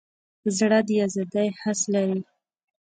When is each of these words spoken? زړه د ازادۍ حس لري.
زړه 0.57 0.79
د 0.87 0.89
ازادۍ 1.05 1.47
حس 1.59 1.81
لري. 1.93 2.19